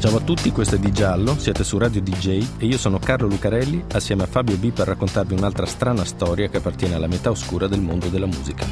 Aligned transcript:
Ciao 0.00 0.16
a 0.16 0.20
tutti, 0.20 0.52
questo 0.52 0.76
è 0.76 0.78
Di 0.78 0.92
Giallo, 0.92 1.36
siete 1.36 1.64
su 1.64 1.76
Radio 1.76 2.00
DJ 2.00 2.46
e 2.58 2.66
io 2.66 2.78
sono 2.78 3.00
Carlo 3.00 3.26
Lucarelli 3.26 3.82
assieme 3.94 4.22
a 4.22 4.26
Fabio 4.26 4.56
B 4.56 4.70
per 4.70 4.86
raccontarvi 4.86 5.34
un'altra 5.34 5.66
strana 5.66 6.04
storia 6.04 6.48
che 6.48 6.58
appartiene 6.58 6.94
alla 6.94 7.08
metà 7.08 7.30
oscura 7.30 7.66
del 7.66 7.80
mondo 7.80 8.06
della 8.06 8.26
musica. 8.26 8.64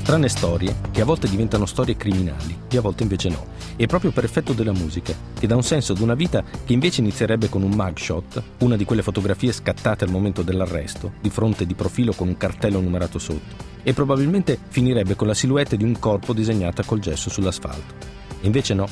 Strane 0.00 0.30
storie 0.30 0.76
che 0.92 1.02
a 1.02 1.04
volte 1.04 1.28
diventano 1.28 1.66
storie 1.66 1.98
criminali 1.98 2.58
e 2.70 2.76
a 2.78 2.80
volte 2.80 3.02
invece 3.02 3.28
no. 3.28 3.44
E 3.76 3.84
proprio 3.84 4.12
per 4.12 4.24
effetto 4.24 4.54
della 4.54 4.72
musica, 4.72 5.12
che 5.38 5.46
dà 5.46 5.54
un 5.54 5.62
senso 5.62 5.92
ad 5.92 6.00
una 6.00 6.14
vita 6.14 6.42
che 6.64 6.72
invece 6.72 7.02
inizierebbe 7.02 7.50
con 7.50 7.62
un 7.62 7.72
mugshot, 7.72 8.42
una 8.60 8.76
di 8.76 8.86
quelle 8.86 9.02
fotografie 9.02 9.52
scattate 9.52 10.04
al 10.04 10.10
momento 10.10 10.40
dell'arresto, 10.40 11.12
di 11.20 11.28
fronte 11.28 11.66
di 11.66 11.74
profilo 11.74 12.14
con 12.14 12.28
un 12.28 12.36
cartello 12.38 12.80
numerato 12.80 13.18
sotto, 13.18 13.56
e 13.82 13.92
probabilmente 13.92 14.58
finirebbe 14.68 15.16
con 15.16 15.26
la 15.26 15.34
silhouette 15.34 15.76
di 15.76 15.84
un 15.84 15.98
corpo 15.98 16.32
disegnata 16.32 16.82
col 16.82 17.00
gesso 17.00 17.28
sull'asfalto. 17.28 18.14
Invece 18.42 18.74
no, 18.74 18.86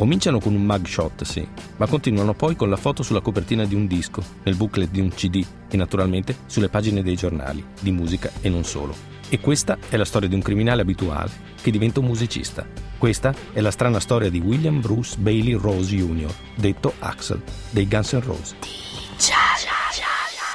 Cominciano 0.00 0.40
con 0.40 0.54
un 0.54 0.64
mugshot, 0.64 1.24
sì, 1.24 1.46
ma 1.76 1.86
continuano 1.86 2.32
poi 2.32 2.56
con 2.56 2.70
la 2.70 2.78
foto 2.78 3.02
sulla 3.02 3.20
copertina 3.20 3.66
di 3.66 3.74
un 3.74 3.86
disco, 3.86 4.24
nel 4.44 4.56
booklet 4.56 4.88
di 4.88 4.98
un 4.98 5.10
CD 5.10 5.44
e 5.68 5.76
naturalmente 5.76 6.38
sulle 6.46 6.70
pagine 6.70 7.02
dei 7.02 7.16
giornali, 7.16 7.62
di 7.78 7.90
musica 7.90 8.30
e 8.40 8.48
non 8.48 8.64
solo. 8.64 8.94
E 9.28 9.40
questa 9.40 9.76
è 9.90 9.98
la 9.98 10.06
storia 10.06 10.26
di 10.26 10.34
un 10.34 10.40
criminale 10.40 10.80
abituale 10.80 11.30
che 11.60 11.70
diventa 11.70 12.00
un 12.00 12.06
musicista. 12.06 12.66
Questa 12.96 13.34
è 13.52 13.60
la 13.60 13.70
strana 13.70 14.00
storia 14.00 14.30
di 14.30 14.38
William 14.38 14.80
Bruce 14.80 15.18
Bailey 15.18 15.52
Rose 15.52 15.94
Jr., 15.94 16.32
detto 16.54 16.94
Axel, 17.00 17.42
dei 17.68 17.86
Guns 17.86 18.14
N' 18.14 18.22
Roses. 18.22 18.56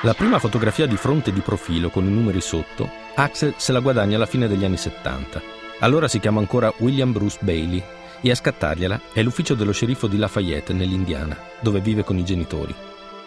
La 0.01 0.15
prima 0.15 0.39
fotografia 0.39 0.87
di 0.87 0.97
fronte 0.97 1.31
di 1.31 1.41
profilo 1.41 1.91
con 1.91 2.03
i 2.03 2.11
numeri 2.11 2.41
sotto, 2.41 2.89
Axel 3.13 3.53
se 3.57 3.71
la 3.71 3.79
guadagna 3.79 4.15
alla 4.15 4.25
fine 4.25 4.47
degli 4.47 4.65
anni 4.65 4.77
70. 4.77 5.39
Allora 5.81 6.07
si 6.07 6.19
chiama 6.19 6.39
ancora 6.39 6.73
William 6.79 7.11
Bruce 7.11 7.37
Bailey 7.41 7.83
e 8.25 8.31
a 8.31 8.35
scattargliela 8.35 9.01
è 9.13 9.21
l'ufficio 9.21 9.53
dello 9.53 9.71
sceriffo 9.71 10.07
di 10.07 10.17
Lafayette 10.17 10.73
nell'Indiana, 10.73 11.37
dove 11.59 11.79
vive 11.79 12.03
con 12.03 12.17
i 12.17 12.25
genitori. 12.25 12.73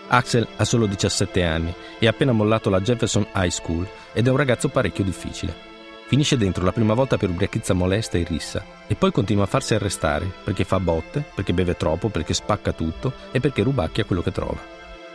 Axel 0.09 0.45
ha 0.57 0.65
solo 0.65 0.87
17 0.87 1.45
anni 1.45 1.73
e 2.01 2.07
ha 2.09 2.11
appena 2.11 2.33
mollato 2.33 2.69
la 2.69 2.81
Jefferson 2.81 3.29
High 3.33 3.51
School 3.51 3.89
ed 4.13 4.27
è 4.27 4.31
un 4.31 4.37
ragazzo 4.37 4.69
parecchio 4.69 5.05
difficile. 5.05 5.55
Finisce 6.09 6.37
dentro 6.37 6.65
la 6.65 6.73
prima 6.73 6.95
volta 6.95 7.17
per 7.17 7.29
ubriachezza 7.29 7.75
molesta 7.75 8.19
e 8.19 8.25
rissa 8.25 8.65
e 8.89 8.97
poi 8.97 9.13
continua 9.13 9.45
a 9.45 9.47
farsi 9.47 9.75
arrestare 9.75 10.33
perché 10.43 10.65
fa 10.65 10.81
botte, 10.81 11.23
perché 11.33 11.53
beve 11.53 11.77
troppo, 11.77 12.09
perché 12.09 12.35
spacca 12.35 12.73
tutto 12.73 13.13
e 13.31 13.39
perché 13.39 13.63
rubacchia 13.63 14.05
quello 14.05 14.23
che 14.23 14.33
trova. 14.33 14.59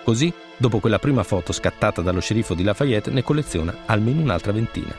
Così, 0.01 0.31
dopo 0.55 0.79
quella 0.79 0.99
prima 0.99 1.23
foto 1.23 1.51
scattata 1.51 2.01
dallo 2.01 2.21
sceriffo 2.21 2.53
di 2.53 2.63
Lafayette, 2.63 3.11
ne 3.11 3.23
colleziona 3.23 3.79
almeno 3.87 4.21
un'altra 4.21 4.53
ventina. 4.53 4.95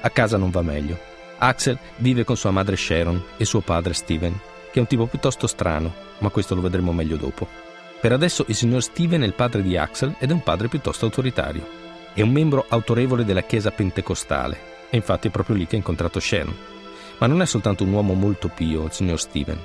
A 0.00 0.10
casa 0.10 0.36
non 0.36 0.50
va 0.50 0.62
meglio 0.62 1.10
Axel 1.44 1.76
vive 1.96 2.22
con 2.22 2.36
sua 2.36 2.52
madre 2.52 2.76
Sharon 2.76 3.20
e 3.36 3.44
suo 3.44 3.60
padre 3.62 3.94
Steven, 3.94 4.32
che 4.70 4.78
è 4.78 4.78
un 4.78 4.86
tipo 4.86 5.06
piuttosto 5.06 5.48
strano, 5.48 5.92
ma 6.18 6.28
questo 6.28 6.54
lo 6.54 6.60
vedremo 6.60 6.92
meglio 6.92 7.16
dopo. 7.16 7.48
Per 8.00 8.12
adesso 8.12 8.44
il 8.46 8.54
signor 8.54 8.80
Steven 8.80 9.22
è 9.22 9.26
il 9.26 9.34
padre 9.34 9.60
di 9.60 9.76
Axel 9.76 10.14
ed 10.20 10.30
è 10.30 10.32
un 10.32 10.44
padre 10.44 10.68
piuttosto 10.68 11.04
autoritario. 11.04 11.66
È 12.14 12.22
un 12.22 12.30
membro 12.30 12.64
autorevole 12.68 13.24
della 13.24 13.42
chiesa 13.42 13.72
pentecostale 13.72 14.86
e 14.88 14.96
infatti 14.96 15.26
è 15.26 15.30
proprio 15.32 15.56
lì 15.56 15.66
che 15.66 15.74
ha 15.74 15.78
incontrato 15.78 16.20
Sharon. 16.20 16.56
Ma 17.18 17.26
non 17.26 17.42
è 17.42 17.46
soltanto 17.46 17.82
un 17.82 17.92
uomo 17.92 18.14
molto 18.14 18.46
pio, 18.46 18.84
il 18.84 18.92
signor 18.92 19.18
Steven. 19.18 19.58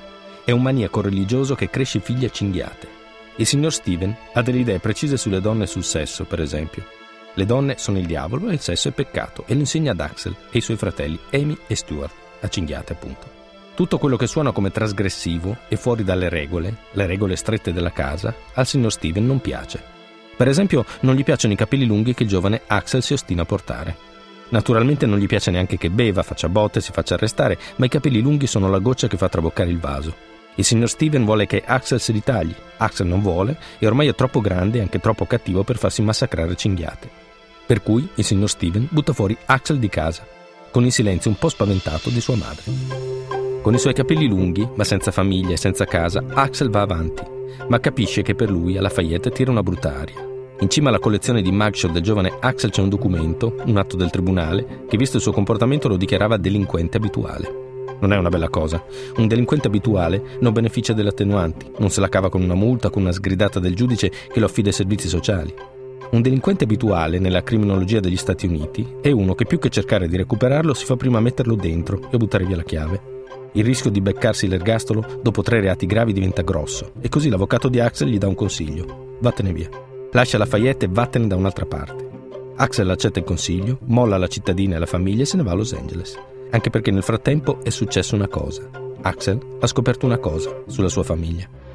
È 0.43 0.49
un 0.49 0.63
maniaco 0.63 1.01
religioso 1.01 1.53
che 1.53 1.69
cresce 1.69 1.99
figli 1.99 2.25
a 2.25 2.31
cinghiate. 2.31 2.87
Il 3.35 3.45
signor 3.45 3.71
Steven 3.71 4.15
ha 4.33 4.41
delle 4.41 4.59
idee 4.59 4.79
precise 4.79 5.15
sulle 5.15 5.41
donne 5.41 5.65
e 5.65 5.67
sul 5.67 5.83
sesso, 5.83 6.23
per 6.23 6.41
esempio, 6.41 6.96
le 7.37 7.45
donne 7.45 7.75
sono 7.77 7.99
il 7.99 8.07
diavolo 8.07 8.49
e 8.49 8.53
il 8.53 8.59
sesso 8.59 8.87
è 8.87 8.91
peccato 8.91 9.43
e 9.45 9.53
lo 9.53 9.59
insegna 9.59 9.91
ad 9.91 9.99
Axel 9.99 10.35
e 10.49 10.55
ai 10.55 10.61
suoi 10.61 10.75
fratelli 10.75 11.19
Amy 11.33 11.55
e 11.67 11.75
Stuart, 11.75 12.13
a 12.41 12.47
cinghiate 12.47 12.93
appunto. 12.93 13.35
Tutto 13.75 13.99
quello 13.99 14.17
che 14.17 14.25
suona 14.25 14.51
come 14.51 14.71
trasgressivo 14.71 15.57
e 15.67 15.75
fuori 15.75 16.03
dalle 16.03 16.29
regole, 16.29 16.77
le 16.93 17.05
regole 17.05 17.35
strette 17.35 17.71
della 17.71 17.91
casa, 17.91 18.33
al 18.55 18.65
signor 18.65 18.91
Steven 18.91 19.23
non 19.23 19.39
piace. 19.39 19.79
Per 20.35 20.47
esempio, 20.47 20.83
non 21.01 21.13
gli 21.13 21.23
piacciono 21.23 21.53
i 21.53 21.57
capelli 21.57 21.85
lunghi 21.85 22.15
che 22.15 22.23
il 22.23 22.29
giovane 22.29 22.61
Axel 22.65 23.03
si 23.03 23.13
ostina 23.13 23.43
a 23.43 23.45
portare. 23.45 23.95
Naturalmente 24.49 25.05
non 25.05 25.19
gli 25.19 25.27
piace 25.27 25.51
neanche 25.51 25.77
che 25.77 25.91
beva, 25.91 26.23
faccia 26.23 26.49
botte, 26.49 26.81
si 26.81 26.91
faccia 26.91 27.13
arrestare, 27.13 27.59
ma 27.75 27.85
i 27.85 27.89
capelli 27.89 28.19
lunghi 28.19 28.47
sono 28.47 28.67
la 28.67 28.79
goccia 28.79 29.07
che 29.07 29.17
fa 29.17 29.29
traboccare 29.29 29.69
il 29.69 29.79
vaso. 29.79 30.15
Il 30.55 30.63
signor 30.63 30.89
Steven 30.89 31.23
vuole 31.23 31.45
che 31.45 31.61
Axel 31.63 31.99
si 31.99 32.11
ritagli, 32.11 32.55
Axel 32.77 33.05
non 33.05 33.21
vuole 33.21 33.57
e 33.77 33.85
ormai 33.85 34.07
è 34.07 34.15
troppo 34.15 34.41
grande 34.41 34.79
e 34.79 34.81
anche 34.81 34.99
troppo 34.99 35.27
cattivo 35.27 35.63
per 35.63 35.77
farsi 35.77 36.01
massacrare 36.01 36.55
cinghiate. 36.55 37.25
Per 37.67 37.83
cui 37.83 38.07
il 38.15 38.23
signor 38.23 38.49
Steven 38.49 38.87
butta 38.89 39.11
fuori 39.11 39.37
Axel 39.45 39.77
di 39.77 39.89
casa, 39.89 40.25
con 40.71 40.85
il 40.85 40.91
silenzio 40.93 41.29
un 41.29 41.37
po' 41.37 41.49
spaventato 41.49 42.09
di 42.09 42.21
sua 42.21 42.37
madre. 42.37 42.63
Con 43.61 43.73
i 43.73 43.77
suoi 43.77 43.93
capelli 43.93 44.25
lunghi, 44.25 44.65
ma 44.75 44.85
senza 44.85 45.11
famiglia 45.11 45.51
e 45.51 45.57
senza 45.57 45.83
casa, 45.83 46.23
Axel 46.29 46.69
va 46.69 46.79
avanti, 46.79 47.23
ma 47.67 47.81
capisce 47.81 48.21
che 48.21 48.35
per 48.35 48.49
lui 48.49 48.77
alla 48.77 48.87
Fayette 48.87 49.31
tira 49.31 49.51
una 49.51 49.63
brutta 49.63 49.97
aria. 49.97 50.25
In 50.61 50.69
cima 50.69 50.87
alla 50.87 50.99
collezione 50.99 51.41
di 51.41 51.51
mugshot 51.51 51.91
del 51.91 52.01
giovane 52.01 52.37
Axel 52.39 52.71
c'è 52.71 52.81
un 52.81 52.87
documento, 52.87 53.55
un 53.65 53.75
atto 53.75 53.97
del 53.97 54.11
tribunale, 54.11 54.85
che 54.87 54.95
visto 54.95 55.17
il 55.17 55.23
suo 55.23 55.33
comportamento 55.33 55.89
lo 55.89 55.97
dichiarava 55.97 56.37
delinquente 56.37 56.95
abituale. 56.95 57.65
Non 57.99 58.13
è 58.13 58.17
una 58.17 58.29
bella 58.29 58.47
cosa. 58.47 58.81
Un 59.17 59.27
delinquente 59.27 59.67
abituale 59.67 60.37
non 60.39 60.53
beneficia 60.53 60.93
delle 60.93 61.09
attenuanti, 61.09 61.69
non 61.79 61.89
se 61.89 61.99
la 61.99 62.07
cava 62.07 62.29
con 62.29 62.41
una 62.41 62.55
multa, 62.55 62.89
con 62.89 63.01
una 63.01 63.11
sgridata 63.11 63.59
del 63.59 63.75
giudice 63.75 64.09
che 64.31 64.39
lo 64.39 64.45
affida 64.45 64.69
ai 64.69 64.73
servizi 64.73 65.09
sociali. 65.09 65.53
Un 66.09 66.21
delinquente 66.21 66.63
abituale 66.63 67.19
nella 67.19 67.43
criminologia 67.43 67.99
degli 67.99 68.15
Stati 68.15 68.45
Uniti 68.45 68.95
è 69.01 69.11
uno 69.11 69.35
che 69.35 69.45
più 69.45 69.59
che 69.59 69.69
cercare 69.69 70.07
di 70.07 70.15
recuperarlo 70.15 70.73
si 70.73 70.85
fa 70.85 70.95
prima 70.95 71.19
metterlo 71.19 71.55
dentro 71.55 72.09
e 72.09 72.17
buttare 72.17 72.45
via 72.45 72.55
la 72.55 72.63
chiave. 72.63 73.15
Il 73.53 73.65
rischio 73.65 73.91
di 73.91 73.99
beccarsi 73.99 74.47
l'ergastolo 74.47 75.19
dopo 75.21 75.41
tre 75.41 75.59
reati 75.59 75.85
gravi 75.85 76.13
diventa 76.13 76.43
grosso 76.43 76.93
e 77.01 77.09
così 77.09 77.29
l'avvocato 77.29 77.67
di 77.67 77.81
Axel 77.81 78.07
gli 78.07 78.17
dà 78.17 78.27
un 78.27 78.35
consiglio. 78.35 79.17
Vattene 79.19 79.51
via. 79.51 79.69
Lascia 80.11 80.37
Lafayette 80.37 80.85
e 80.85 80.89
vattene 80.89 81.27
da 81.27 81.35
un'altra 81.35 81.65
parte. 81.65 82.07
Axel 82.55 82.89
accetta 82.89 83.19
il 83.19 83.25
consiglio, 83.25 83.79
molla 83.85 84.17
la 84.17 84.27
cittadina 84.27 84.77
e 84.77 84.79
la 84.79 84.85
famiglia 84.85 85.23
e 85.23 85.25
se 85.25 85.35
ne 85.35 85.43
va 85.43 85.51
a 85.51 85.55
Los 85.55 85.73
Angeles. 85.73 86.17
Anche 86.51 86.69
perché 86.69 86.89
nel 86.91 87.03
frattempo 87.03 87.59
è 87.63 87.69
successa 87.69 88.15
una 88.15 88.29
cosa. 88.29 88.69
Axel 89.01 89.39
ha 89.59 89.67
scoperto 89.67 90.05
una 90.05 90.17
cosa 90.17 90.63
sulla 90.67 90.89
sua 90.89 91.03
famiglia. 91.03 91.66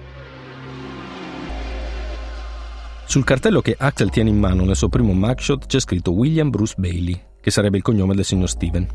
Sul 3.13 3.25
cartello 3.25 3.61
che 3.61 3.77
Axel 3.79 4.09
tiene 4.09 4.31
in 4.31 4.39
mano 4.39 4.65
nel 4.65 4.75
suo 4.75 4.89
primo 4.89 5.13
mugshot 5.13 5.67
c'è 5.67 5.81
scritto 5.81 6.13
William 6.13 6.49
Bruce 6.49 6.77
Bailey, 6.79 7.23
che 7.43 7.51
sarebbe 7.51 7.77
il 7.77 7.83
cognome 7.83 8.15
del 8.15 8.25
signor 8.25 8.49
Steven. 8.49 8.89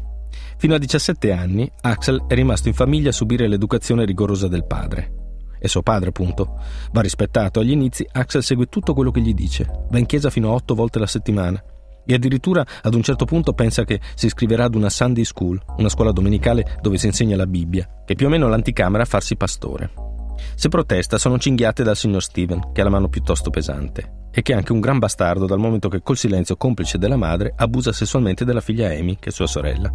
Fino 0.58 0.74
a 0.74 0.80
17 0.80 1.32
anni 1.32 1.72
Axel 1.82 2.24
è 2.28 2.34
rimasto 2.34 2.68
in 2.68 2.74
famiglia 2.74 3.10
a 3.10 3.12
subire 3.12 3.48
l'educazione 3.48 4.06
rigorosa 4.06 4.48
del 4.48 4.66
padre. 4.66 5.36
È 5.60 5.68
suo 5.68 5.84
padre, 5.84 6.10
appunto. 6.10 6.58
Va 6.94 7.02
rispettato. 7.02 7.60
Agli 7.60 7.70
inizi 7.70 8.08
Axel 8.12 8.42
segue 8.42 8.66
tutto 8.66 8.96
quello 8.96 9.12
che 9.12 9.22
gli 9.22 9.36
dice. 9.36 9.68
Va 9.92 10.00
in 10.00 10.08
chiesa 10.08 10.32
fino 10.32 10.50
a 10.50 10.54
otto 10.54 10.74
volte 10.74 10.98
la 10.98 11.06
settimana. 11.06 11.64
E 12.04 12.12
addirittura 12.16 12.66
ad 12.82 12.96
un 12.96 13.04
certo 13.04 13.26
punto 13.26 13.54
pensa 13.54 13.84
che 13.84 14.02
si 14.16 14.26
iscriverà 14.26 14.64
ad 14.64 14.74
una 14.74 14.90
Sunday 14.90 15.26
School, 15.26 15.62
una 15.78 15.90
scuola 15.90 16.12
domenicale 16.12 16.80
dove 16.82 16.98
si 16.98 17.06
insegna 17.06 17.36
la 17.36 17.46
Bibbia, 17.46 17.88
che 18.04 18.14
è 18.14 18.16
più 18.16 18.26
o 18.26 18.30
meno 18.30 18.48
l'anticamera 18.48 19.04
a 19.04 19.06
farsi 19.06 19.36
pastore. 19.36 20.06
Se 20.56 20.70
protesta 20.70 21.18
sono 21.18 21.38
cinghiate 21.38 21.84
dal 21.84 21.96
signor 21.96 22.24
Steven, 22.24 22.72
che 22.72 22.81
ha 22.81 22.84
la 22.84 22.90
mano 22.90 23.09
piuttosto 23.09 23.50
pesante, 23.50 24.30
e 24.31 24.42
che 24.42 24.53
è 24.53 24.56
anche 24.56 24.72
un 24.72 24.80
gran 24.80 25.00
bastardo 25.00 25.46
dal 25.46 25.59
momento 25.59 25.90
che 25.90 26.02
col 26.02 26.18
silenzio 26.18 26.58
complice 26.58 26.98
della 26.98 27.16
madre 27.16 27.54
abusa 27.56 27.92
sessualmente 27.92 28.45
della 28.45 28.62
figlia 28.62 28.89
Amy, 28.89 29.18
che 29.19 29.30
è 29.30 29.31
sua 29.31 29.48
sorella. 29.48 29.92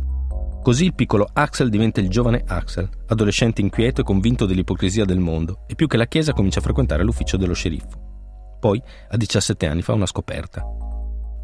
Così 0.62 0.84
il 0.84 0.94
piccolo 0.94 1.28
Axel 1.32 1.70
diventa 1.70 2.00
il 2.00 2.08
giovane 2.08 2.42
Axel, 2.46 2.88
adolescente 3.06 3.60
inquieto 3.60 4.00
e 4.00 4.04
convinto 4.04 4.46
dell'ipocrisia 4.46 5.04
del 5.04 5.18
mondo, 5.18 5.64
e 5.66 5.74
più 5.74 5.86
che 5.86 5.96
la 5.96 6.06
chiesa 6.06 6.32
comincia 6.32 6.60
a 6.60 6.62
frequentare 6.62 7.02
l'ufficio 7.02 7.36
dello 7.36 7.54
sceriffo. 7.54 8.58
Poi, 8.60 8.80
a 9.08 9.16
17 9.16 9.66
anni, 9.66 9.82
fa 9.82 9.92
una 9.92 10.06
scoperta. 10.06 10.64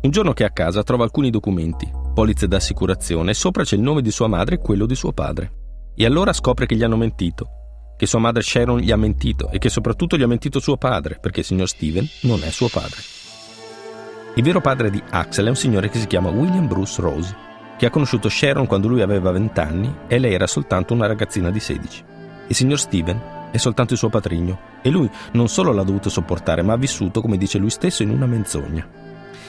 Un 0.01 0.11
giorno 0.11 0.33
che 0.33 0.45
è 0.45 0.47
a 0.47 0.53
casa 0.53 0.85
trova 0.85 1.03
alcuni 1.03 1.31
documenti, 1.31 1.91
polizze 2.15 2.47
d'assicurazione, 2.47 3.33
e 3.33 3.35
sopra 3.35 3.65
c'è 3.65 3.75
il 3.75 3.83
nome 3.83 4.03
di 4.03 4.13
sua 4.13 4.29
madre 4.29 4.55
e 4.55 4.59
quello 4.59 4.87
di 4.87 4.95
suo 4.95 5.13
padre. 5.13 5.53
E 5.97 6.05
allora 6.05 6.33
scopre 6.33 6.67
che 6.67 6.77
gli 6.77 6.85
hanno 6.85 6.97
mentito 6.97 7.58
che 7.99 8.07
sua 8.07 8.21
madre 8.21 8.43
Sharon 8.43 8.79
gli 8.79 8.93
ha 8.93 8.97
mentito 8.97 9.51
e 9.51 9.59
che 9.59 9.69
soprattutto 9.69 10.17
gli 10.17 10.23
ha 10.23 10.29
mentito 10.29 10.61
suo 10.61 10.77
padre, 10.77 11.19
perché 11.21 11.41
il 11.41 11.47
signor 11.47 11.69
Steven 11.69 12.09
non 12.23 12.45
è 12.45 12.51
suo 12.51 12.69
padre. 12.69 13.03
Il 14.37 14.45
vero 14.45 14.61
padre 14.61 14.89
di 14.89 15.03
Axel 15.11 15.47
è 15.47 15.49
un 15.49 15.57
signore 15.57 15.89
che 15.89 15.99
si 15.99 16.07
chiama 16.07 16.31
William 16.31 16.69
Bruce 16.69 17.03
Rose, 17.03 17.35
che 17.77 17.87
ha 17.87 17.91
conosciuto 17.91 18.29
Sharon 18.29 18.67
quando 18.67 18.87
lui 18.87 19.03
aveva 19.03 19.33
20 19.33 19.59
anni 19.59 19.93
e 20.07 20.21
lei 20.21 20.33
era 20.33 20.47
soltanto 20.47 20.95
una 20.95 21.09
ragazzina 21.09 21.51
di 21.51 21.59
16. 21.59 22.05
Il 22.47 22.55
signor 22.55 22.79
Steven 22.79 23.21
è 23.51 23.57
soltanto 23.57 23.95
il 23.95 23.99
suo 23.99 24.11
patrigno 24.11 24.61
e 24.81 24.91
lui 24.91 25.11
non 25.33 25.49
solo 25.49 25.73
l'ha 25.73 25.83
dovuto 25.83 26.09
sopportare, 26.09 26.63
ma 26.63 26.75
ha 26.75 26.79
vissuto, 26.79 27.21
come 27.21 27.37
dice 27.37 27.59
lui 27.59 27.71
stesso, 27.71 28.05
in 28.05 28.11
una 28.11 28.27
menzogna. 28.27 28.87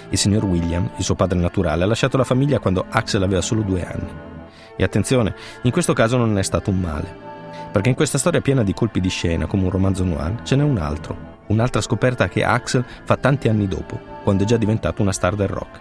Il 0.09 0.17
signor 0.17 0.43
William, 0.43 0.89
il 0.97 1.03
suo 1.03 1.13
padre 1.13 1.37
naturale, 1.37 1.83
ha 1.83 1.87
lasciato 1.87 2.17
la 2.17 2.23
famiglia 2.23 2.57
quando 2.57 2.83
Axel 2.89 3.21
aveva 3.21 3.41
solo 3.41 3.61
due 3.61 3.85
anni. 3.85 4.09
E 4.75 4.83
attenzione, 4.83 5.35
in 5.61 5.71
questo 5.71 5.93
caso 5.93 6.17
non 6.17 6.35
è 6.39 6.41
stato 6.41 6.71
un 6.71 6.79
male, 6.79 7.28
perché 7.71 7.89
in 7.89 7.95
questa 7.95 8.17
storia 8.17 8.41
piena 8.41 8.63
di 8.63 8.73
colpi 8.73 8.99
di 8.99 9.09
scena, 9.09 9.45
come 9.45 9.63
un 9.63 9.69
romanzo 9.69 10.03
noir, 10.03 10.41
ce 10.43 10.55
n'è 10.55 10.63
un 10.63 10.77
altro, 10.77 11.37
un'altra 11.47 11.81
scoperta 11.81 12.27
che 12.27 12.43
Axel 12.43 12.85
fa 13.03 13.17
tanti 13.17 13.47
anni 13.47 13.67
dopo, 13.67 13.99
quando 14.23 14.43
è 14.43 14.45
già 14.45 14.57
diventato 14.57 15.01
una 15.01 15.11
star 15.11 15.35
del 15.35 15.47
rock. 15.47 15.79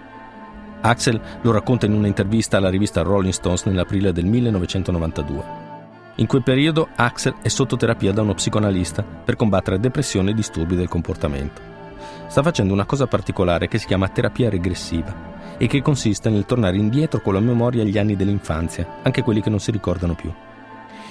Axel 0.81 1.20
lo 1.43 1.50
racconta 1.50 1.87
in 1.87 1.93
un'intervista 1.93 2.56
alla 2.56 2.70
rivista 2.70 3.03
Rolling 3.03 3.32
Stones 3.32 3.65
nell'aprile 3.65 4.12
del 4.12 4.26
1992. 4.26 5.67
In 6.17 6.26
quel 6.26 6.43
periodo 6.43 6.88
Axel 6.97 7.35
è 7.43 7.49
sotto 7.49 7.76
terapia 7.76 8.12
da 8.12 8.23
uno 8.23 8.35
psicoanalista 8.35 9.03
per 9.03 9.37
combattere 9.37 9.81
depressione 9.81 10.31
e 10.31 10.35
disturbi 10.35 10.76
del 10.76 10.88
comportamento. 10.88 11.61
Sta 12.29 12.43
facendo 12.43 12.73
una 12.73 12.85
cosa 12.85 13.06
particolare 13.06 13.69
che 13.69 13.79
si 13.79 13.87
chiama 13.87 14.09
terapia 14.09 14.50
regressiva 14.50 15.37
e 15.56 15.67
che 15.67 15.82
consiste 15.82 16.31
nel 16.31 16.44
tornare 16.44 16.76
indietro 16.76 17.20
con 17.20 17.35
la 17.35 17.41
memoria 17.41 17.82
agli 17.82 17.99
anni 17.99 18.17
dell'infanzia, 18.17 19.00
anche 19.03 19.23
quelli 19.23 19.41
che 19.41 19.50
non 19.50 19.61
si 19.61 19.70
ricordano 19.70 20.15
più. 20.15 20.32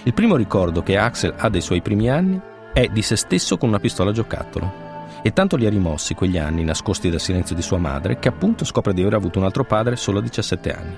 Il 0.03 0.13
primo 0.13 0.35
ricordo 0.35 0.83
che 0.83 0.97
Axel 0.97 1.33
ha 1.37 1.49
dei 1.49 1.61
suoi 1.61 1.81
primi 1.81 2.09
anni 2.09 2.39
è 2.73 2.87
di 2.87 3.01
se 3.01 3.15
stesso 3.15 3.57
con 3.57 3.69
una 3.69 3.79
pistola 3.79 4.11
giocattolo 4.11 4.85
e 5.21 5.33
tanto 5.33 5.55
li 5.55 5.65
ha 5.65 5.69
rimossi 5.69 6.13
quegli 6.13 6.37
anni 6.37 6.63
nascosti 6.63 7.09
dal 7.09 7.19
silenzio 7.19 7.55
di 7.55 7.61
sua 7.61 7.77
madre 7.77 8.19
che 8.19 8.27
appunto 8.27 8.63
scopre 8.63 8.93
di 8.93 9.01
aver 9.01 9.15
avuto 9.15 9.39
un 9.39 9.45
altro 9.45 9.63
padre 9.63 9.95
solo 9.95 10.19
a 10.19 10.21
17 10.21 10.73
anni. 10.73 10.95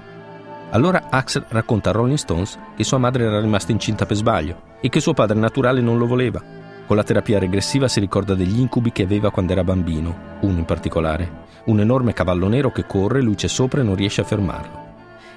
Allora 0.72 1.08
Axel 1.10 1.46
racconta 1.48 1.90
a 1.90 1.94
Rolling 1.94 2.18
Stones 2.18 2.60
che 2.76 2.84
sua 2.84 3.00
madre 3.00 3.24
era 3.24 3.40
rimasta 3.40 3.72
incinta 3.72 4.06
per 4.06 4.18
sbaglio 4.18 4.62
e 4.82 4.90
che 4.90 5.00
suo 5.00 5.14
padre 5.14 5.40
naturale 5.40 5.82
non 5.82 5.98
lo 5.98 6.06
voleva. 6.06 6.42
Con 6.86 6.96
la 6.96 7.04
terapia 7.04 7.40
regressiva 7.40 7.88
si 7.88 8.00
ricorda 8.00 8.36
degli 8.36 8.60
incubi 8.60 8.92
che 8.92 9.04
aveva 9.04 9.32
quando 9.32 9.52
era 9.54 9.64
bambino, 9.64 10.38
uno 10.42 10.60
in 10.60 10.66
particolare, 10.66 11.46
un 11.66 11.80
enorme 11.80 12.14
cavallo 12.14 12.48
nero 12.48 12.72
che 12.72 12.86
corre, 12.86 13.22
lui 13.22 13.36
c'è 13.36 13.48
sopra 13.48 13.82
e 13.82 13.84
non 13.84 13.96
riesce 13.96 14.22
a 14.22 14.26
fermarlo. 14.26 14.88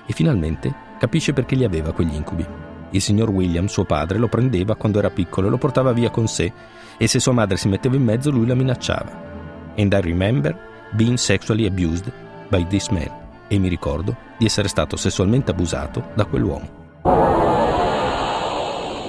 E 0.07 0.13
finalmente 0.13 0.75
capisce 0.99 1.33
perché 1.33 1.55
li 1.55 1.65
aveva 1.65 1.93
quegli 1.93 2.15
incubi. 2.15 2.72
Il 2.93 3.01
signor 3.01 3.31
William, 3.31 3.67
suo 3.67 3.85
padre, 3.85 4.19
lo 4.19 4.29
prendeva 4.29 4.77
quando 4.77 4.99
era 4.99 5.11
piccolo 5.11 5.47
e 5.47 5.51
lo 5.51 5.59
portava 5.59 5.93
via 5.93 6.11
con 6.11 6.29
sé 6.29 6.53
e 6.97 7.07
se 7.07 7.19
sua 7.19 7.33
madre 7.33 7.57
si 7.57 7.69
metteva 7.69 7.97
in 7.97 8.05
mezzo 8.05 8.31
lui 8.31 8.47
la 8.47 8.55
minacciava. 8.55 9.31
And 9.77 9.93
I 9.93 10.01
remember 10.01 10.57
being 10.93 11.17
sexually 11.17 11.67
abused 11.67 12.13
by 12.49 12.67
this 12.67 12.89
man 12.89 13.11
e 13.49 13.59
mi 13.59 13.69
ricordo 13.69 14.17
di 14.39 14.45
essere 14.45 14.69
stato 14.69 14.97
sessualmente 14.97 15.51
abusato 15.51 16.11
da 16.15 16.25
quell'uomo. 16.27 16.81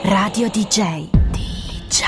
Radio 0.04 0.50
DJ. 0.50 1.10
DJ. 1.32 2.04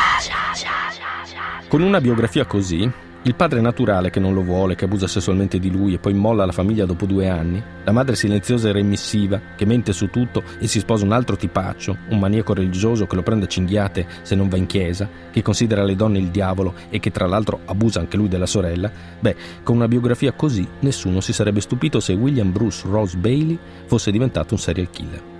Con 1.67 1.81
una 1.81 1.99
biografia 1.99 2.45
così, 2.45 2.89
il 3.25 3.33
padre 3.33 3.59
naturale 3.59 4.11
che 4.11 4.19
non 4.19 4.35
lo 4.35 4.43
vuole, 4.43 4.75
che 4.75 4.85
abusa 4.85 5.07
sessualmente 5.07 5.57
di 5.57 5.71
lui 5.71 5.95
e 5.95 5.97
poi 5.97 6.13
molla 6.13 6.45
la 6.45 6.51
famiglia 6.51 6.85
dopo 6.85 7.07
due 7.07 7.27
anni, 7.27 7.61
la 7.83 7.91
madre 7.91 8.15
silenziosa 8.15 8.69
e 8.69 8.71
remissiva 8.71 9.41
che 9.55 9.65
mente 9.65 9.93
su 9.93 10.11
tutto 10.11 10.43
e 10.59 10.67
si 10.67 10.77
sposa 10.79 11.05
un 11.05 11.11
altro 11.11 11.35
tipaccio, 11.35 11.97
un 12.09 12.19
maniaco 12.19 12.53
religioso 12.53 13.07
che 13.07 13.15
lo 13.15 13.23
prende 13.23 13.45
a 13.45 13.47
cinghiate 13.47 14.05
se 14.21 14.35
non 14.35 14.47
va 14.47 14.57
in 14.57 14.67
chiesa, 14.67 15.09
che 15.31 15.41
considera 15.41 15.83
le 15.83 15.95
donne 15.95 16.19
il 16.19 16.27
diavolo 16.27 16.75
e 16.89 16.99
che 16.99 17.09
tra 17.09 17.25
l'altro 17.25 17.61
abusa 17.65 17.99
anche 17.99 18.15
lui 18.15 18.27
della 18.27 18.45
sorella, 18.45 18.91
beh, 19.19 19.35
con 19.63 19.77
una 19.77 19.87
biografia 19.87 20.33
così 20.33 20.67
nessuno 20.81 21.19
si 21.19 21.33
sarebbe 21.33 21.61
stupito 21.61 21.99
se 21.99 22.13
William 22.13 22.51
Bruce 22.51 22.87
Rose 22.87 23.17
Bailey 23.17 23.57
fosse 23.87 24.11
diventato 24.11 24.53
un 24.53 24.59
serial 24.59 24.91
killer. 24.91 25.33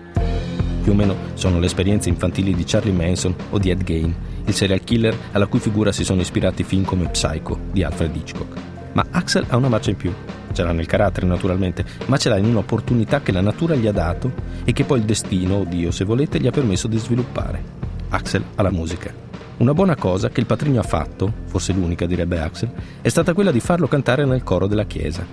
Più 0.81 0.91
o 0.91 0.95
meno 0.95 1.15
sono 1.33 1.59
le 1.59 1.67
esperienze 1.67 2.09
infantili 2.09 2.55
di 2.55 2.63
Charlie 2.63 2.93
Manson 2.93 3.35
o 3.51 3.59
di 3.59 3.69
Ed 3.69 3.83
Gein, 3.83 4.15
il 4.45 4.53
serial 4.53 4.83
killer 4.83 5.15
alla 5.31 5.47
cui 5.47 5.59
figura 5.59 5.91
si 5.91 6.03
sono 6.03 6.21
ispirati 6.21 6.63
film 6.63 6.83
come 6.83 7.09
Psycho 7.09 7.59
di 7.71 7.83
Alfred 7.83 8.15
Hitchcock. 8.15 8.59
Ma 8.93 9.05
Axel 9.11 9.45
ha 9.49 9.57
una 9.57 9.69
marcia 9.69 9.89
in 9.89 9.97
più. 9.97 10.13
Ce 10.53 10.63
l'ha 10.63 10.71
nel 10.71 10.85
carattere 10.85 11.25
naturalmente, 11.25 11.83
ma 12.05 12.17
ce 12.17 12.29
l'ha 12.29 12.37
in 12.37 12.45
un'opportunità 12.45 13.21
che 13.21 13.33
la 13.33 13.41
natura 13.41 13.75
gli 13.75 13.87
ha 13.87 13.91
dato 13.91 14.31
e 14.63 14.71
che 14.71 14.85
poi 14.85 14.99
il 14.99 15.05
destino, 15.05 15.55
o 15.55 15.63
Dio 15.65 15.91
se 15.91 16.05
volete, 16.05 16.39
gli 16.39 16.47
ha 16.47 16.51
permesso 16.51 16.87
di 16.87 16.97
sviluppare. 16.97 17.61
Axel 18.09 18.43
ha 18.55 18.61
la 18.61 18.71
musica. 18.71 19.11
Una 19.57 19.73
buona 19.73 19.95
cosa 19.95 20.29
che 20.29 20.39
il 20.39 20.45
patrigno 20.45 20.79
ha 20.79 20.83
fatto, 20.83 21.31
forse 21.45 21.73
l'unica 21.73 22.05
direbbe 22.05 22.39
Axel, 22.39 22.71
è 23.01 23.07
stata 23.09 23.33
quella 23.33 23.51
di 23.51 23.59
farlo 23.59 23.87
cantare 23.87 24.25
nel 24.25 24.43
coro 24.43 24.67
della 24.67 24.85
chiesa. 24.85 25.25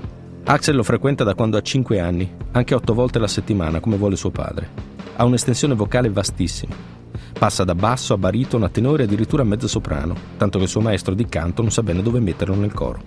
Axel 0.45 0.75
lo 0.75 0.83
frequenta 0.83 1.23
da 1.23 1.35
quando 1.35 1.57
ha 1.57 1.63
5 1.63 2.01
anni, 2.01 2.33
anche 2.53 2.75
8 2.75 2.95
volte 2.95 3.19
alla 3.19 3.29
settimana, 3.29 3.79
come 3.79 3.97
vuole 3.97 4.17
suo 4.17 4.31
padre. 4.31 4.69
Ha 5.15 5.25
un'estensione 5.25 5.75
vocale 5.75 6.11
vastissima. 6.11 7.02
Passa 7.39 7.65
da 7.65 7.75
basso 7.75 8.15
a 8.15 8.19
baritono 8.19 8.65
a 8.65 8.69
tenore 8.69 9.03
e 9.03 9.07
addirittura 9.07 9.43
a 9.43 9.47
mezzo 9.47 9.69
soprano, 9.69 10.15
tanto 10.37 10.59
che 10.59 10.65
il 10.65 10.71
suo 10.71 10.81
maestro 10.81 11.15
di 11.15 11.27
canto 11.27 11.63
non 11.63 11.71
sa 11.71 11.83
bene 11.83 12.03
dove 12.03 12.21
metterlo 12.21 12.55
nel 12.55 12.73
coro. 12.73 13.03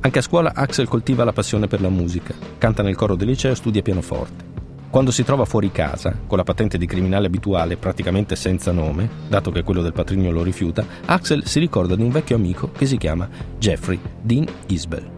Anche 0.00 0.18
a 0.18 0.22
scuola 0.22 0.52
Axel 0.54 0.88
coltiva 0.88 1.24
la 1.24 1.32
passione 1.32 1.66
per 1.66 1.80
la 1.80 1.88
musica, 1.88 2.34
canta 2.58 2.82
nel 2.82 2.96
coro 2.96 3.16
del 3.16 3.28
liceo 3.28 3.52
e 3.52 3.56
studia 3.56 3.82
pianoforte. 3.82 4.54
Quando 4.88 5.10
si 5.10 5.24
trova 5.24 5.44
fuori 5.44 5.72
casa, 5.72 6.16
con 6.26 6.38
la 6.38 6.44
patente 6.44 6.78
di 6.78 6.86
criminale 6.86 7.26
abituale 7.26 7.76
praticamente 7.76 8.36
senza 8.36 8.72
nome, 8.72 9.08
dato 9.28 9.50
che 9.50 9.62
quello 9.62 9.82
del 9.82 9.92
patrigno 9.92 10.30
lo 10.30 10.42
rifiuta, 10.42 10.86
Axel 11.06 11.46
si 11.46 11.58
ricorda 11.58 11.96
di 11.96 12.02
un 12.02 12.10
vecchio 12.10 12.36
amico 12.36 12.70
che 12.70 12.86
si 12.86 12.96
chiama 12.96 13.28
Jeffrey 13.58 13.98
Dean 14.22 14.46
Isbell. 14.68 15.15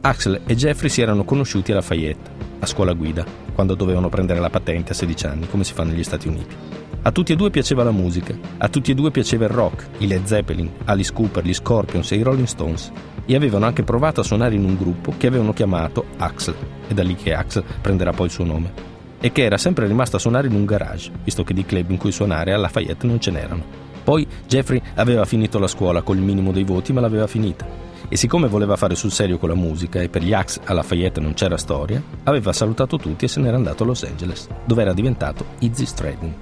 Axel 0.00 0.42
e 0.46 0.54
Jeffrey 0.54 0.88
si 0.88 1.00
erano 1.00 1.24
conosciuti 1.24 1.72
a 1.72 1.76
Lafayette, 1.76 2.30
a 2.60 2.66
scuola 2.66 2.92
guida, 2.92 3.24
quando 3.52 3.74
dovevano 3.74 4.08
prendere 4.08 4.38
la 4.38 4.48
patente 4.48 4.92
a 4.92 4.94
16 4.94 5.26
anni, 5.26 5.48
come 5.48 5.64
si 5.64 5.72
fa 5.72 5.82
negli 5.82 6.04
Stati 6.04 6.28
Uniti. 6.28 6.54
A 7.02 7.10
tutti 7.10 7.32
e 7.32 7.36
due 7.36 7.50
piaceva 7.50 7.82
la 7.82 7.90
musica, 7.90 8.36
a 8.58 8.68
tutti 8.68 8.92
e 8.92 8.94
due 8.94 9.10
piaceva 9.10 9.46
il 9.46 9.50
rock, 9.50 9.88
i 9.98 10.06
Led 10.06 10.24
Zeppelin, 10.24 10.70
Alice 10.84 11.12
Cooper, 11.12 11.44
gli 11.44 11.52
Scorpions 11.52 12.12
e 12.12 12.16
i 12.16 12.22
Rolling 12.22 12.46
Stones, 12.46 12.92
e 13.26 13.34
avevano 13.34 13.66
anche 13.66 13.82
provato 13.82 14.20
a 14.20 14.24
suonare 14.24 14.54
in 14.54 14.64
un 14.64 14.76
gruppo 14.76 15.14
che 15.16 15.26
avevano 15.26 15.52
chiamato 15.52 16.04
Axel, 16.18 16.54
è 16.86 16.94
da 16.94 17.02
lì 17.02 17.16
che 17.16 17.34
Axel 17.34 17.64
prenderà 17.80 18.12
poi 18.12 18.26
il 18.26 18.32
suo 18.32 18.44
nome, 18.44 18.72
e 19.18 19.32
che 19.32 19.42
era 19.42 19.58
sempre 19.58 19.88
rimasto 19.88 20.16
a 20.16 20.20
suonare 20.20 20.46
in 20.46 20.54
un 20.54 20.64
garage, 20.64 21.10
visto 21.24 21.42
che 21.42 21.54
di 21.54 21.64
club 21.64 21.90
in 21.90 21.96
cui 21.96 22.12
suonare 22.12 22.52
a 22.52 22.56
Lafayette 22.56 23.06
non 23.06 23.20
ce 23.20 23.32
n'erano. 23.32 23.86
Poi 24.04 24.26
Jeffrey 24.46 24.80
aveva 24.94 25.24
finito 25.24 25.58
la 25.58 25.66
scuola 25.66 26.02
col 26.02 26.18
minimo 26.18 26.52
dei 26.52 26.64
voti, 26.64 26.92
ma 26.92 27.00
l'aveva 27.00 27.26
finita 27.26 27.87
e 28.08 28.16
siccome 28.16 28.48
voleva 28.48 28.76
fare 28.76 28.94
sul 28.94 29.12
serio 29.12 29.38
con 29.38 29.48
la 29.48 29.54
musica 29.54 30.00
e 30.00 30.08
per 30.08 30.22
gli 30.22 30.32
Axe 30.32 30.60
alla 30.64 30.80
Lafayette 30.80 31.20
non 31.20 31.34
c'era 31.34 31.56
storia, 31.56 32.02
aveva 32.24 32.52
salutato 32.52 32.96
tutti 32.96 33.24
e 33.24 33.28
se 33.28 33.40
n'era 33.40 33.56
andato 33.56 33.82
a 33.82 33.86
Los 33.86 34.02
Angeles, 34.02 34.48
dove 34.64 34.82
era 34.82 34.92
diventato 34.92 35.44
Izzy 35.60 35.84
Stradlin. 35.84 36.34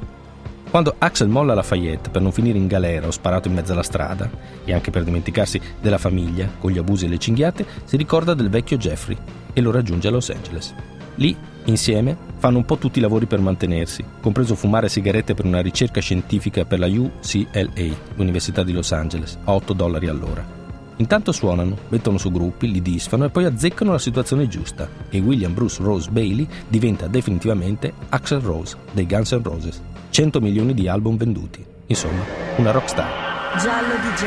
Quando 0.70 0.94
Axel 0.98 1.28
molla 1.28 1.54
Lafayette 1.54 2.10
per 2.10 2.22
non 2.22 2.32
finire 2.32 2.58
in 2.58 2.66
galera 2.66 3.06
o 3.06 3.10
sparato 3.10 3.48
in 3.48 3.54
mezzo 3.54 3.72
alla 3.72 3.82
strada, 3.82 4.28
e 4.64 4.72
anche 4.72 4.90
per 4.90 5.04
dimenticarsi 5.04 5.60
della 5.80 5.98
famiglia, 5.98 6.50
con 6.58 6.70
gli 6.70 6.78
abusi 6.78 7.06
e 7.06 7.08
le 7.08 7.18
cinghiate, 7.18 7.64
si 7.84 7.96
ricorda 7.96 8.34
del 8.34 8.50
vecchio 8.50 8.76
Jeffrey 8.76 9.16
e 9.52 9.60
lo 9.60 9.70
raggiunge 9.70 10.08
a 10.08 10.10
Los 10.10 10.28
Angeles. 10.28 10.74
Lì, 11.14 11.34
insieme, 11.64 12.16
fanno 12.36 12.58
un 12.58 12.64
po' 12.64 12.76
tutti 12.76 12.98
i 12.98 13.02
lavori 13.02 13.26
per 13.26 13.40
mantenersi, 13.40 14.04
compreso 14.20 14.54
fumare 14.54 14.88
sigarette 14.88 15.34
per 15.34 15.46
una 15.46 15.62
ricerca 15.62 16.00
scientifica 16.00 16.64
per 16.64 16.78
la 16.78 16.86
UCLA, 16.86 17.96
l'Università 18.16 18.62
di 18.62 18.72
Los 18.72 18.92
Angeles, 18.92 19.38
a 19.44 19.52
8 19.52 19.72
dollari 19.72 20.08
all'ora. 20.08 20.55
Intanto 20.98 21.30
suonano, 21.32 21.76
mettono 21.88 22.16
su 22.16 22.30
gruppi, 22.30 22.70
li 22.70 22.80
disfano 22.80 23.26
e 23.26 23.30
poi 23.30 23.44
azzeccano 23.44 23.92
la 23.92 23.98
situazione 23.98 24.48
giusta 24.48 24.88
e 25.10 25.18
William 25.18 25.52
Bruce 25.52 25.82
Rose 25.82 26.10
Bailey 26.10 26.46
diventa 26.68 27.06
definitivamente 27.06 27.92
Axel 28.08 28.40
Rose 28.40 28.76
dei 28.92 29.06
Guns 29.06 29.32
N' 29.32 29.42
Roses. 29.42 29.82
100 30.08 30.40
milioni 30.40 30.72
di 30.72 30.88
album 30.88 31.16
venduti. 31.16 31.64
Insomma, 31.86 32.22
una 32.56 32.70
rockstar. 32.70 33.58
Giallo 33.58 33.94
DJ. 33.94 34.24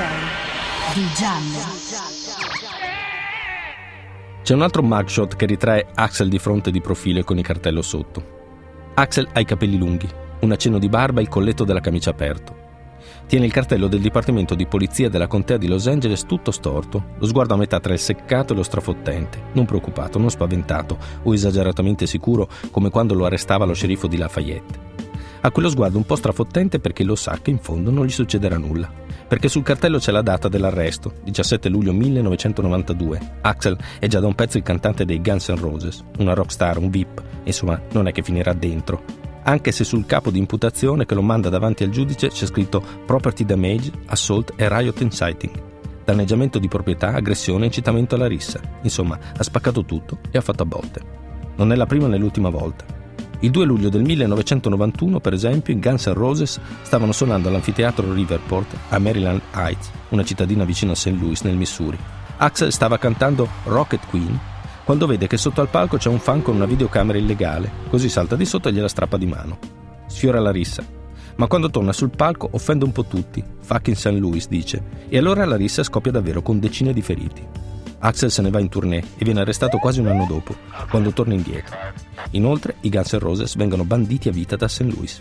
Di 0.94 1.06
giallo. 1.16 1.78
C'è 4.44 4.54
un 4.54 4.62
altro 4.62 4.84
mugshot 4.84 5.36
che 5.36 5.46
ritrae 5.46 5.88
Axel 5.96 6.30
di 6.30 6.40
fronte 6.40 6.70
di 6.70 6.82
profilo 6.82 7.20
e 7.20 7.24
con 7.24 7.38
il 7.38 7.44
cartello 7.44 7.82
sotto. 7.82 8.38
Axel 8.94 9.28
ha 9.34 9.40
i 9.40 9.46
capelli 9.46 9.78
lunghi, 9.78 10.10
un 10.42 10.52
accenno 10.52 10.78
di 10.78 10.90
barba 10.90 11.20
e 11.20 11.24
il 11.24 11.30
colletto 11.30 11.64
della 11.64 11.82
camicia 11.82 12.12
aperto. 12.12 12.59
Tiene 13.28 13.46
il 13.46 13.52
cartello 13.52 13.88
del 13.88 14.02
Dipartimento 14.02 14.56
di 14.56 14.66
Polizia 14.66 15.10
della 15.10 15.28
Contea 15.28 15.58
di 15.58 15.68
Los 15.68 15.88
Angeles 15.88 16.26
tutto 16.26 16.52
storto, 16.52 17.16
lo 17.18 17.26
sguardo 17.26 17.54
a 17.54 17.58
metà 17.58 17.80
tra 17.80 17.94
il 17.94 18.00
seccato 18.00 18.54
e 18.54 18.56
lo 18.56 18.64
strafottente, 18.64 19.44
non 19.54 19.66
preoccupato, 19.66 20.20
non 20.20 20.30
spaventato 20.30 20.98
o 21.24 21.34
esageratamente 21.34 22.08
sicuro 22.08 22.50
come 22.72 22.90
quando 22.90 23.14
lo 23.14 23.26
arrestava 23.26 23.66
lo 23.66 23.74
sceriffo 23.74 24.08
di 24.08 24.18
Lafayette. 24.18 24.88
Ha 25.42 25.52
quello 25.52 25.70
sguardo 25.70 25.98
un 25.98 26.06
po' 26.06 26.18
strafottente 26.18 26.80
perché 26.80 27.04
lo 27.04 27.16
sa 27.16 27.40
che 27.42 27.50
in 27.50 27.60
fondo 27.60 27.92
non 27.92 28.06
gli 28.06 28.12
succederà 28.12 28.58
nulla. 28.58 28.92
Perché 29.28 29.48
sul 29.48 29.64
cartello 29.64 30.00
c'è 30.00 30.12
la 30.12 30.22
data 30.22 30.50
dell'arresto, 30.50 31.14
17 31.24 31.70
luglio 31.70 31.94
1992. 31.94 33.38
Axel 33.42 33.78
è 34.00 34.08
già 34.08 34.20
da 34.20 34.28
un 34.28 34.36
pezzo 34.36 34.58
il 34.58 34.64
cantante 34.64 35.06
dei 35.06 35.22
Guns 35.22 35.48
N' 35.50 35.58
Roses, 35.58 36.04
una 36.18 36.34
rockstar, 36.34 36.78
un 36.78 36.90
VIP, 36.90 37.22
insomma 37.44 37.80
non 37.92 38.08
è 38.08 38.12
che 38.12 38.24
finirà 38.24 38.54
dentro 38.54 39.28
anche 39.50 39.72
se 39.72 39.84
sul 39.84 40.06
capo 40.06 40.30
di 40.30 40.38
imputazione 40.38 41.06
che 41.06 41.16
lo 41.16 41.22
manda 41.22 41.50
davanti 41.50 41.84
al 41.84 41.90
giudice 41.90 42.30
c'è 42.30 42.46
scritto 42.46 42.84
property 43.06 43.46
damage, 43.46 43.92
assault 44.06 44.54
e 44.56 44.70
riot 44.70 45.02
inciting. 45.02 45.64
Danneggiamento 46.06 46.60
di 46.60 46.68
proprietà, 46.68 47.14
aggressione 47.14 47.64
e 47.64 47.66
incitamento 47.66 48.16
alla 48.16 48.28
rissa. 48.28 48.60
Insomma, 48.84 49.18
ha 49.36 49.44
spaccato 49.44 49.86
tutto 49.86 50.20
e 50.30 50.38
ha 50.38 50.42
fatto 50.42 50.64
a 50.64 50.66
botte. 50.66 51.02
Non 51.56 51.72
è 51.72 51.76
la 51.76 51.86
prima 51.86 52.08
né 52.08 52.18
l'ultima 52.18 52.50
volta. 52.50 52.86
Il 53.40 53.52
2 53.52 53.66
luglio 53.66 53.90
del 53.90 54.04
1991, 54.04 55.20
per 55.20 55.34
esempio, 55.34 55.74
i 55.74 55.80
Guns 55.80 56.08
N' 56.08 56.14
Roses 56.14 56.60
stavano 56.82 57.12
suonando 57.12 57.48
all'anfiteatro 57.48 58.12
Riverport 58.14 58.76
a 58.90 59.00
Maryland 59.00 59.42
Heights, 59.56 59.90
una 60.10 60.24
cittadina 60.24 60.64
vicino 60.64 60.92
a 60.92 60.96
St. 60.96 61.16
Louis, 61.20 61.42
nel 61.42 61.56
Missouri. 61.56 61.98
Axel 62.38 62.72
stava 62.72 62.98
cantando 62.98 63.48
Rocket 63.64 64.06
Queen 64.08 64.40
quando 64.90 65.06
vede 65.06 65.28
che 65.28 65.38
sotto 65.38 65.62
al 65.62 65.70
palco 65.70 65.98
c'è 65.98 66.10
un 66.10 66.18
fan 66.18 66.42
con 66.42 66.56
una 66.56 66.66
videocamera 66.66 67.20
illegale, 67.20 67.70
così 67.92 68.10
salta 68.10 68.36
di 68.36 68.44
sotto 68.44 68.70
e 68.70 68.74
gliela 68.74 68.88
strappa 68.88 69.18
di 69.18 69.28
mano. 69.28 69.60
Sfiora 70.08 70.40
la 70.40 70.50
rissa. 70.50 70.84
Ma 71.36 71.46
quando 71.46 71.70
torna 71.70 71.94
sul 71.94 72.10
palco 72.10 72.50
offende 72.54 72.86
un 72.86 72.92
po' 72.92 73.06
tutti, 73.06 73.44
fucking 73.60 73.96
St. 73.96 74.18
Louis 74.18 74.48
dice, 74.48 74.82
e 75.08 75.20
allora 75.20 75.46
la 75.46 75.58
rissa 75.58 75.84
scoppia 75.84 76.12
davvero 76.12 76.42
con 76.42 76.60
decine 76.60 76.92
di 76.92 77.04
feriti. 77.04 77.46
Axel 78.00 78.32
se 78.32 78.42
ne 78.42 78.50
va 78.50 78.60
in 78.60 78.70
tournée 78.70 79.04
e 79.16 79.24
viene 79.24 79.42
arrestato 79.42 79.78
quasi 79.78 80.00
un 80.00 80.08
anno 80.08 80.26
dopo, 80.28 80.56
quando 80.90 81.12
torna 81.12 81.36
indietro. 81.36 81.78
Inoltre 82.32 82.78
i 82.82 82.90
Guns 82.90 83.14
N' 83.14 83.20
Roses 83.20 83.58
vengono 83.58 83.84
banditi 83.84 84.28
a 84.28 84.32
vita 84.32 84.56
da 84.56 84.68
St. 84.68 84.92
Louis. 84.92 85.20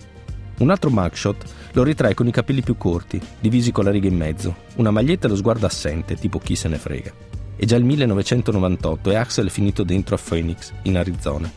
Un 0.60 0.70
altro 0.70 0.88
mugshot 0.88 1.44
lo 1.72 1.82
ritrae 1.82 2.14
con 2.14 2.26
i 2.26 2.32
capelli 2.32 2.62
più 2.62 2.78
corti, 2.78 3.20
divisi 3.38 3.70
con 3.70 3.84
la 3.84 3.90
riga 3.90 4.08
in 4.08 4.16
mezzo, 4.16 4.56
una 4.76 4.90
maglietta 4.90 5.26
e 5.26 5.28
lo 5.28 5.36
sguardo 5.36 5.66
assente, 5.66 6.14
tipo 6.14 6.38
chi 6.38 6.56
se 6.56 6.68
ne 6.68 6.78
frega. 6.78 7.37
È 7.60 7.64
già 7.64 7.74
il 7.74 7.82
1998 7.82 9.10
e 9.10 9.16
Axel 9.16 9.48
è 9.48 9.50
finito 9.50 9.82
dentro 9.82 10.14
a 10.14 10.18
Phoenix, 10.22 10.72
in 10.82 10.96
Arizona. 10.96 11.50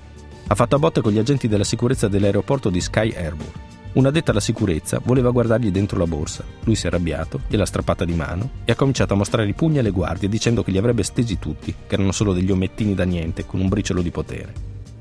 Ha 0.48 0.56
fatto 0.56 0.76
a 0.76 0.80
botte 0.80 1.00
con 1.00 1.12
gli 1.12 1.20
agenti 1.20 1.48
della 1.48 1.64
sicurezza 1.64 2.08
dell'aeroporto 2.08 2.72
di 2.72 2.82
Sky 2.82 3.14
Harbor. 3.14 3.52
Una 3.94 4.10
detta 4.10 4.32
alla 4.32 4.40
sicurezza 4.40 5.00
voleva 5.04 5.30
guardargli 5.30 5.70
dentro 5.70 6.00
la 6.00 6.08
borsa. 6.08 6.44
Lui 6.64 6.74
si 6.74 6.86
è 6.86 6.90
arrabbiato, 6.90 7.42
gliel'ha 7.48 7.68
strappata 7.68 8.04
di 8.04 8.16
mano 8.16 8.50
e 8.66 8.72
ha 8.72 8.76
cominciato 8.76 9.14
a 9.14 9.16
mostrare 9.16 9.48
i 9.48 9.54
pugni 9.54 9.78
alle 9.78 9.92
guardie 9.92 10.28
dicendo 10.28 10.64
che 10.64 10.72
li 10.72 10.80
avrebbe 10.80 11.04
stesi 11.04 11.38
tutti, 11.38 11.72
che 11.86 11.94
erano 11.94 12.12
solo 12.12 12.34
degli 12.34 12.50
omettini 12.50 12.96
da 12.96 13.04
niente 13.04 13.46
con 13.46 13.60
un 13.60 13.70
briciolo 13.70 14.02
di 14.02 14.10
potere. 14.10 14.54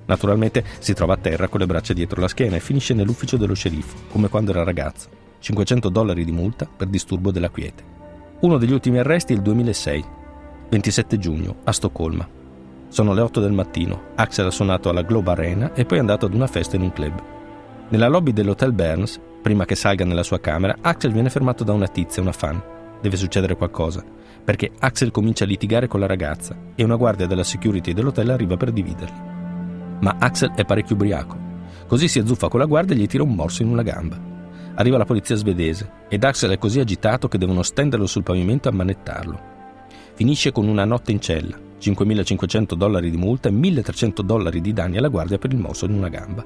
Naturalmente 0.04 0.62
si 0.80 0.92
trova 0.92 1.14
a 1.14 1.18
terra 1.18 1.48
con 1.48 1.60
le 1.60 1.66
braccia 1.66 1.94
dietro 1.94 2.20
la 2.20 2.28
schiena 2.28 2.56
e 2.56 2.60
finisce 2.60 2.92
nell'ufficio 2.92 3.38
dello 3.38 3.54
sceriffo, 3.54 3.96
come 4.10 4.28
quando 4.28 4.50
era 4.50 4.64
ragazzo. 4.64 5.08
500 5.38 5.88
dollari 5.88 6.26
di 6.26 6.32
multa 6.32 6.66
per 6.66 6.88
disturbo 6.88 7.30
della 7.30 7.48
quiete. 7.48 7.82
Uno 8.40 8.58
degli 8.58 8.72
ultimi 8.72 8.98
arresti 8.98 9.32
è 9.32 9.36
il 9.36 9.42
2006, 9.42 10.04
27 10.70 11.18
giugno, 11.18 11.56
a 11.64 11.72
Stoccolma. 11.72 12.26
Sono 12.88 13.12
le 13.12 13.20
8 13.20 13.40
del 13.40 13.52
mattino, 13.52 14.02
Axel 14.14 14.46
ha 14.46 14.50
suonato 14.50 14.88
alla 14.88 15.02
Globe 15.02 15.30
Arena 15.30 15.72
e 15.74 15.84
poi 15.84 15.98
è 15.98 16.00
andato 16.00 16.26
ad 16.26 16.34
una 16.34 16.46
festa 16.46 16.76
in 16.76 16.82
un 16.82 16.92
club. 16.92 17.22
Nella 17.88 18.08
lobby 18.08 18.32
dell'Hotel 18.32 18.72
Burns, 18.72 19.20
prima 19.42 19.64
che 19.64 19.74
salga 19.74 20.04
nella 20.04 20.22
sua 20.22 20.40
camera, 20.40 20.76
Axel 20.80 21.12
viene 21.12 21.30
fermato 21.30 21.64
da 21.64 21.72
una 21.72 21.88
tizia, 21.88 22.22
una 22.22 22.32
fan. 22.32 22.62
Deve 23.00 23.16
succedere 23.16 23.56
qualcosa, 23.56 24.04
perché 24.44 24.70
Axel 24.78 25.10
comincia 25.10 25.44
a 25.44 25.46
litigare 25.46 25.88
con 25.88 26.00
la 26.00 26.06
ragazza 26.06 26.56
e 26.74 26.84
una 26.84 26.96
guardia 26.96 27.26
della 27.26 27.44
security 27.44 27.92
dell'hotel 27.92 28.30
arriva 28.30 28.56
per 28.56 28.70
dividerli 28.70 29.30
ma 30.00 30.16
Axel 30.18 30.52
è 30.54 30.64
parecchio 30.64 30.94
ubriaco. 30.94 31.48
Così 31.86 32.08
si 32.08 32.18
azzuffa 32.18 32.48
con 32.48 32.60
la 32.60 32.66
guardia 32.66 32.94
e 32.94 32.98
gli 32.98 33.06
tira 33.06 33.22
un 33.22 33.34
morso 33.34 33.62
in 33.62 33.68
una 33.68 33.82
gamba. 33.82 34.18
Arriva 34.74 34.98
la 34.98 35.04
polizia 35.04 35.36
svedese 35.36 35.90
ed 36.08 36.24
Axel 36.24 36.50
è 36.50 36.58
così 36.58 36.80
agitato 36.80 37.28
che 37.28 37.38
devono 37.38 37.62
stenderlo 37.62 38.06
sul 38.06 38.22
pavimento 38.22 38.68
e 38.68 38.72
ammanettarlo. 38.72 39.58
Finisce 40.20 40.52
con 40.52 40.68
una 40.68 40.84
notte 40.84 41.12
in 41.12 41.20
cella, 41.22 41.58
5.500 41.80 42.74
dollari 42.74 43.10
di 43.10 43.16
multa 43.16 43.48
e 43.48 43.52
1.300 43.52 44.20
dollari 44.20 44.60
di 44.60 44.74
danni 44.74 44.98
alla 44.98 45.08
guardia 45.08 45.38
per 45.38 45.50
il 45.50 45.56
morso 45.56 45.86
in 45.86 45.94
una 45.94 46.10
gamba. 46.10 46.44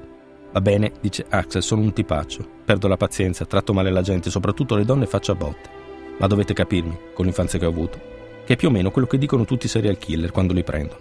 Va 0.52 0.60
bene, 0.60 0.92
dice 1.00 1.26
Axel, 1.28 1.60
sono 1.60 1.82
un 1.82 1.92
tipaccio. 1.92 2.48
Perdo 2.64 2.86
la 2.86 2.96
pazienza, 2.96 3.44
tratto 3.46 3.72
male 3.72 3.90
la 3.90 4.00
gente, 4.00 4.30
soprattutto 4.30 4.76
le 4.76 4.84
donne 4.84 5.06
faccio 5.06 5.32
a 5.32 5.34
botte. 5.34 5.68
Ma 6.18 6.28
dovete 6.28 6.54
capirmi, 6.54 6.96
con 7.12 7.24
l'infanzia 7.24 7.58
che 7.58 7.66
ho 7.66 7.70
avuto, 7.70 7.98
che 8.44 8.52
è 8.52 8.56
più 8.56 8.68
o 8.68 8.70
meno 8.70 8.92
quello 8.92 9.08
che 9.08 9.18
dicono 9.18 9.44
tutti 9.44 9.66
i 9.66 9.68
serial 9.68 9.98
killer 9.98 10.30
quando 10.30 10.52
li 10.52 10.62
prendono. 10.62 11.00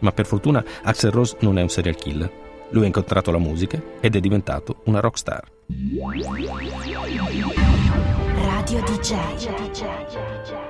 Ma 0.00 0.12
per 0.12 0.26
fortuna 0.26 0.62
Axel 0.82 1.12
Rose 1.12 1.38
non 1.40 1.56
è 1.56 1.62
un 1.62 1.70
serial 1.70 1.96
killer. 1.96 2.30
Lui 2.68 2.82
ha 2.82 2.86
incontrato 2.86 3.30
la 3.30 3.38
musica 3.38 3.82
ed 3.98 4.14
è 4.14 4.20
diventato 4.20 4.82
una 4.84 5.00
rockstar. 5.00 5.50
Radio 8.36 8.82
DJ 8.82 10.69